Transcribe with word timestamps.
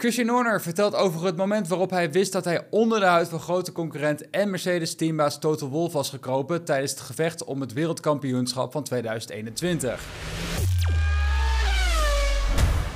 Christian 0.00 0.28
Horner 0.28 0.60
vertelt 0.60 0.94
over 0.94 1.24
het 1.24 1.36
moment 1.36 1.68
waarop 1.68 1.90
hij 1.90 2.10
wist 2.12 2.32
dat 2.32 2.44
hij 2.44 2.66
onder 2.70 3.00
de 3.00 3.06
huid 3.06 3.28
van 3.28 3.40
grote 3.40 3.72
concurrent 3.72 4.30
en 4.30 4.50
Mercedes-teambaas 4.50 5.38
Toto 5.38 5.68
Wolff 5.68 5.92
was 5.92 6.10
gekropen 6.10 6.64
tijdens 6.64 6.90
het 6.90 7.00
gevecht 7.00 7.44
om 7.44 7.60
het 7.60 7.72
wereldkampioenschap 7.72 8.72
van 8.72 8.82
2021. 8.82 10.06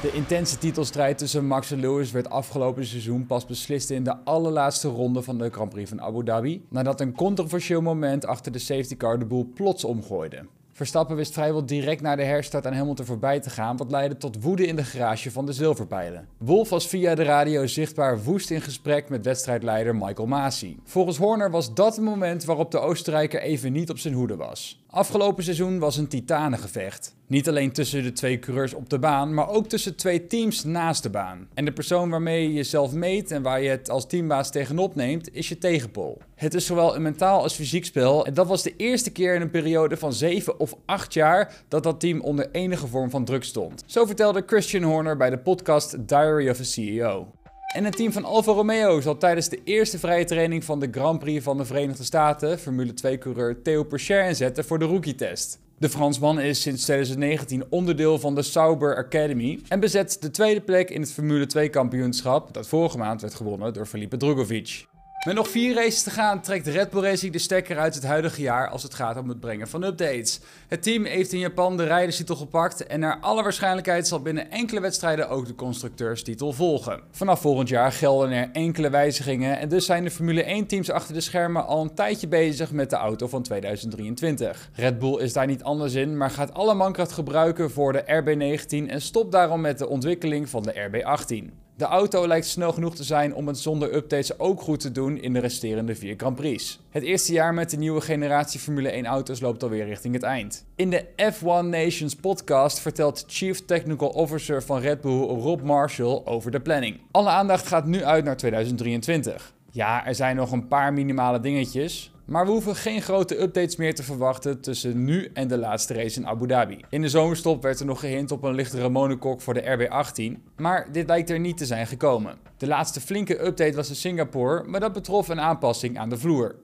De 0.02 0.12
intense 0.12 0.58
titelstrijd 0.58 1.18
tussen 1.18 1.46
Max 1.46 1.70
en 1.70 1.80
Lewis 1.80 2.10
werd 2.10 2.30
afgelopen 2.30 2.86
seizoen 2.86 3.26
pas 3.26 3.46
beslist 3.46 3.90
in 3.90 4.04
de 4.04 4.16
allerlaatste 4.24 4.88
ronde 4.88 5.22
van 5.22 5.38
de 5.38 5.50
Grand 5.50 5.70
Prix 5.70 5.88
van 5.88 6.00
Abu 6.00 6.24
Dhabi, 6.24 6.66
nadat 6.68 7.00
een 7.00 7.14
controversieel 7.14 7.80
moment 7.80 8.26
achter 8.26 8.52
de 8.52 8.58
safety 8.58 8.96
car 8.96 9.18
de 9.18 9.24
boel 9.24 9.50
plots 9.54 9.84
omgooide. 9.84 10.46
Verstappen 10.76 11.16
wist 11.16 11.32
vrijwel 11.32 11.66
direct 11.66 12.00
na 12.00 12.16
de 12.16 12.22
herstart 12.22 12.66
aan 12.66 12.72
Hamilton 12.72 13.06
voorbij 13.06 13.40
te 13.40 13.50
gaan, 13.50 13.76
wat 13.76 13.90
leidde 13.90 14.16
tot 14.16 14.42
woede 14.42 14.66
in 14.66 14.76
de 14.76 14.84
garage 14.84 15.30
van 15.30 15.46
de 15.46 15.52
zilverpijlen. 15.52 16.28
Wolf 16.38 16.68
was 16.68 16.86
via 16.86 17.14
de 17.14 17.22
radio 17.22 17.66
zichtbaar 17.66 18.22
woest 18.22 18.50
in 18.50 18.60
gesprek 18.60 19.08
met 19.08 19.24
wedstrijdleider 19.24 19.96
Michael 19.96 20.26
Masi. 20.26 20.78
Volgens 20.84 21.16
Horner 21.16 21.50
was 21.50 21.74
dat 21.74 21.96
het 21.96 22.04
moment 22.04 22.44
waarop 22.44 22.70
de 22.70 22.78
Oostenrijker 22.78 23.40
even 23.40 23.72
niet 23.72 23.90
op 23.90 23.98
zijn 23.98 24.14
hoede 24.14 24.36
was. 24.36 24.84
Afgelopen 24.86 25.44
seizoen 25.44 25.78
was 25.78 25.96
een 25.96 26.08
titanengevecht. 26.08 27.14
Niet 27.34 27.48
alleen 27.48 27.72
tussen 27.72 28.02
de 28.02 28.12
twee 28.12 28.38
coureurs 28.38 28.74
op 28.74 28.90
de 28.90 28.98
baan, 28.98 29.34
maar 29.34 29.48
ook 29.48 29.66
tussen 29.66 29.96
twee 29.96 30.26
teams 30.26 30.64
naast 30.64 31.02
de 31.02 31.10
baan. 31.10 31.48
En 31.54 31.64
de 31.64 31.72
persoon 31.72 32.10
waarmee 32.10 32.42
je 32.42 32.52
jezelf 32.52 32.92
meet 32.92 33.30
en 33.30 33.42
waar 33.42 33.62
je 33.62 33.68
het 33.68 33.90
als 33.90 34.06
teambaas 34.06 34.50
tegenop 34.50 34.94
neemt, 34.94 35.34
is 35.34 35.48
je 35.48 35.58
tegenpol. 35.58 36.18
Het 36.34 36.54
is 36.54 36.66
zowel 36.66 36.96
een 36.96 37.02
mentaal 37.02 37.42
als 37.42 37.54
fysiek 37.54 37.84
spel 37.84 38.26
en 38.26 38.34
dat 38.34 38.46
was 38.46 38.62
de 38.62 38.76
eerste 38.76 39.10
keer 39.10 39.34
in 39.34 39.40
een 39.40 39.50
periode 39.50 39.96
van 39.96 40.12
7 40.12 40.60
of 40.60 40.74
8 40.84 41.14
jaar 41.14 41.64
dat 41.68 41.82
dat 41.82 42.00
team 42.00 42.20
onder 42.20 42.50
enige 42.50 42.86
vorm 42.86 43.10
van 43.10 43.24
druk 43.24 43.44
stond. 43.44 43.82
Zo 43.86 44.04
vertelde 44.04 44.42
Christian 44.46 44.82
Horner 44.82 45.16
bij 45.16 45.30
de 45.30 45.38
podcast 45.38 46.08
Diary 46.08 46.48
of 46.48 46.60
a 46.60 46.64
CEO. 46.64 47.26
En 47.74 47.84
het 47.84 47.96
team 47.96 48.12
van 48.12 48.24
Alfa 48.24 48.52
Romeo 48.52 49.00
zal 49.00 49.16
tijdens 49.16 49.48
de 49.48 49.60
eerste 49.64 49.98
vrije 49.98 50.24
training 50.24 50.64
van 50.64 50.80
de 50.80 50.88
Grand 50.90 51.18
Prix 51.18 51.44
van 51.44 51.56
de 51.56 51.64
Verenigde 51.64 52.04
Staten 52.04 52.58
Formule 52.58 52.92
2-coureur 52.92 53.62
Theo 53.62 53.84
Pourchaire 53.84 54.28
inzetten 54.28 54.64
voor 54.64 54.78
de 54.78 54.84
rookie-test. 54.84 55.62
De 55.78 55.88
Fransman 55.88 56.40
is 56.40 56.60
sinds 56.60 56.82
2019 56.82 57.64
onderdeel 57.68 58.18
van 58.18 58.34
de 58.34 58.42
Sauber 58.42 58.96
Academy 58.96 59.60
en 59.68 59.80
bezet 59.80 60.16
de 60.20 60.30
tweede 60.30 60.60
plek 60.60 60.90
in 60.90 61.00
het 61.00 61.12
Formule 61.12 61.46
2-kampioenschap 61.58 62.52
dat 62.52 62.68
vorige 62.68 62.98
maand 62.98 63.20
werd 63.20 63.34
gewonnen 63.34 63.72
door 63.72 63.86
Felipe 63.86 64.16
Drugovich. 64.16 64.86
Met 65.24 65.34
nog 65.34 65.48
vier 65.48 65.74
races 65.74 66.02
te 66.02 66.10
gaan 66.10 66.40
trekt 66.40 66.66
Red 66.66 66.90
Bull 66.90 67.02
Racing 67.02 67.32
de 67.32 67.38
stekker 67.38 67.78
uit 67.78 67.94
het 67.94 68.04
huidige 68.04 68.40
jaar 68.40 68.68
als 68.68 68.82
het 68.82 68.94
gaat 68.94 69.16
om 69.16 69.28
het 69.28 69.40
brengen 69.40 69.68
van 69.68 69.82
updates. 69.82 70.40
Het 70.68 70.82
team 70.82 71.04
heeft 71.04 71.32
in 71.32 71.38
Japan 71.38 71.76
de 71.76 71.84
rijderstitel 71.84 72.36
gepakt 72.36 72.86
en 72.86 73.00
naar 73.00 73.18
alle 73.20 73.42
waarschijnlijkheid 73.42 74.08
zal 74.08 74.22
binnen 74.22 74.50
enkele 74.50 74.80
wedstrijden 74.80 75.28
ook 75.28 75.46
de 75.46 75.54
constructeurstitel 75.54 76.52
volgen. 76.52 77.00
Vanaf 77.10 77.40
volgend 77.40 77.68
jaar 77.68 77.92
gelden 77.92 78.30
er 78.30 78.50
enkele 78.52 78.90
wijzigingen 78.90 79.58
en 79.58 79.68
dus 79.68 79.86
zijn 79.86 80.04
de 80.04 80.10
Formule 80.10 80.42
1 80.42 80.66
teams 80.66 80.90
achter 80.90 81.14
de 81.14 81.20
schermen 81.20 81.66
al 81.66 81.82
een 81.82 81.94
tijdje 81.94 82.28
bezig 82.28 82.72
met 82.72 82.90
de 82.90 82.96
auto 82.96 83.28
van 83.28 83.42
2023. 83.42 84.70
Red 84.72 84.98
Bull 84.98 85.18
is 85.20 85.32
daar 85.32 85.46
niet 85.46 85.62
anders 85.62 85.94
in, 85.94 86.16
maar 86.16 86.30
gaat 86.30 86.54
alle 86.54 86.74
mankracht 86.74 87.12
gebruiken 87.12 87.70
voor 87.70 87.92
de 87.92 88.02
RB19 88.02 88.90
en 88.90 89.00
stopt 89.00 89.32
daarom 89.32 89.60
met 89.60 89.78
de 89.78 89.88
ontwikkeling 89.88 90.48
van 90.48 90.62
de 90.62 90.72
RB18. 90.72 91.62
De 91.76 91.84
auto 91.84 92.26
lijkt 92.26 92.46
snel 92.46 92.72
genoeg 92.72 92.94
te 92.94 93.04
zijn 93.04 93.34
om 93.34 93.46
het 93.46 93.58
zonder 93.58 93.94
updates 93.94 94.38
ook 94.38 94.60
goed 94.60 94.80
te 94.80 94.92
doen 94.92 95.18
in 95.20 95.32
de 95.32 95.38
resterende 95.38 95.94
vier 95.94 96.14
Grand 96.16 96.36
Prix. 96.36 96.80
Het 96.90 97.02
eerste 97.02 97.32
jaar 97.32 97.54
met 97.54 97.70
de 97.70 97.76
nieuwe 97.76 98.00
generatie 98.00 98.60
Formule 98.60 98.88
1 98.88 99.06
auto's 99.06 99.40
loopt 99.40 99.62
alweer 99.62 99.84
richting 99.84 100.14
het 100.14 100.22
eind. 100.22 100.64
In 100.76 100.90
de 100.90 101.04
F1 101.32 101.68
Nations 101.68 102.14
podcast 102.14 102.78
vertelt 102.78 103.24
Chief 103.26 103.64
Technical 103.64 104.08
Officer 104.08 104.62
van 104.62 104.80
Red 104.80 105.00
Bull 105.00 105.20
Rob 105.20 105.62
Marshall 105.62 106.22
over 106.24 106.50
de 106.50 106.60
planning. 106.60 107.00
Alle 107.10 107.28
aandacht 107.28 107.66
gaat 107.66 107.86
nu 107.86 108.04
uit 108.04 108.24
naar 108.24 108.36
2023. 108.36 109.54
Ja, 109.70 110.06
er 110.06 110.14
zijn 110.14 110.36
nog 110.36 110.52
een 110.52 110.68
paar 110.68 110.92
minimale 110.92 111.40
dingetjes, 111.40 112.13
maar 112.24 112.44
we 112.44 112.50
hoeven 112.50 112.76
geen 112.76 113.02
grote 113.02 113.40
updates 113.40 113.76
meer 113.76 113.94
te 113.94 114.02
verwachten 114.02 114.60
tussen 114.60 115.04
nu 115.04 115.30
en 115.34 115.48
de 115.48 115.58
laatste 115.58 115.94
race 115.94 116.20
in 116.20 116.26
Abu 116.26 116.46
Dhabi. 116.46 116.80
In 116.88 117.02
de 117.02 117.08
zomerstop 117.08 117.62
werd 117.62 117.80
er 117.80 117.86
nog 117.86 118.00
gehint 118.00 118.30
op 118.30 118.42
een 118.42 118.54
lichtere 118.54 118.88
monocoque 118.88 119.42
voor 119.42 119.54
de 119.54 119.62
RB18, 119.62 120.52
maar 120.56 120.92
dit 120.92 121.06
lijkt 121.06 121.30
er 121.30 121.40
niet 121.40 121.56
te 121.56 121.66
zijn 121.66 121.86
gekomen. 121.86 122.36
De 122.56 122.66
laatste 122.66 123.00
flinke 123.00 123.44
update 123.46 123.76
was 123.76 123.88
in 123.88 123.94
Singapore, 123.94 124.64
maar 124.64 124.80
dat 124.80 124.92
betrof 124.92 125.28
een 125.28 125.40
aanpassing 125.40 125.98
aan 125.98 126.08
de 126.08 126.18
vloer. 126.18 126.54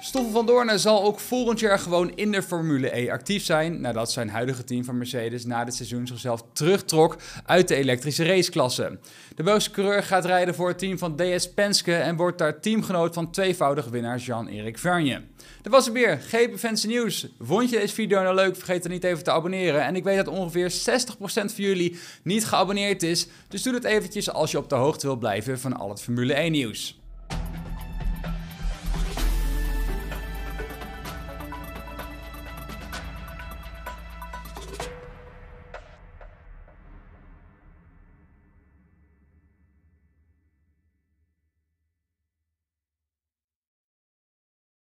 Stoffel 0.00 0.32
van 0.32 0.46
Doornen 0.46 0.80
zal 0.80 1.02
ook 1.02 1.20
volgend 1.20 1.60
jaar 1.60 1.78
gewoon 1.78 2.12
in 2.14 2.32
de 2.32 2.42
Formule 2.42 2.96
E 2.98 3.10
actief 3.10 3.44
zijn, 3.44 3.80
nadat 3.80 4.12
zijn 4.12 4.28
huidige 4.28 4.64
team 4.64 4.84
van 4.84 4.98
Mercedes 4.98 5.44
na 5.44 5.64
dit 5.64 5.74
seizoen 5.74 6.06
zichzelf 6.06 6.42
terugtrok 6.52 7.16
uit 7.44 7.68
de 7.68 7.74
elektrische 7.74 8.24
raceklasse. 8.24 8.98
De 9.34 9.42
Belgische 9.42 9.70
coureur 9.70 10.02
gaat 10.02 10.24
rijden 10.24 10.54
voor 10.54 10.68
het 10.68 10.78
team 10.78 10.98
van 10.98 11.16
DS 11.16 11.52
Penske 11.52 11.94
en 11.94 12.16
wordt 12.16 12.38
daar 12.38 12.60
teamgenoot 12.60 13.14
van 13.14 13.30
tweevoudig 13.30 13.86
winnaar 13.86 14.18
Jean-Eric 14.18 14.78
Vergne. 14.78 15.22
Dat 15.62 15.72
was 15.72 15.84
het 15.84 15.94
weer, 15.94 16.18
GP 16.18 16.58
Fancy 16.58 16.86
Nieuws. 16.86 17.26
Vond 17.40 17.70
je 17.70 17.78
deze 17.78 17.94
video 17.94 18.22
nou 18.22 18.34
leuk? 18.34 18.56
Vergeet 18.56 18.82
dan 18.82 18.92
niet 18.92 19.04
even 19.04 19.24
te 19.24 19.30
abonneren. 19.30 19.84
En 19.84 19.96
ik 19.96 20.04
weet 20.04 20.16
dat 20.16 20.28
ongeveer 20.28 20.72
60% 20.72 20.74
van 21.16 21.50
jullie 21.54 21.98
niet 22.22 22.44
geabonneerd 22.44 23.02
is, 23.02 23.26
dus 23.48 23.62
doe 23.62 23.74
het 23.74 23.84
eventjes 23.84 24.30
als 24.30 24.50
je 24.50 24.58
op 24.58 24.68
de 24.68 24.74
hoogte 24.74 25.06
wil 25.06 25.16
blijven 25.16 25.60
van 25.60 25.76
al 25.76 25.88
het 25.88 26.02
Formule 26.02 26.34
1 26.34 26.52
nieuws. 26.52 27.00